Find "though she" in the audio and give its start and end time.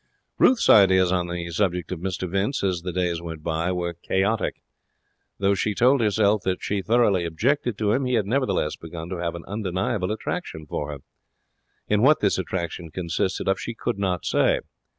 5.37-5.75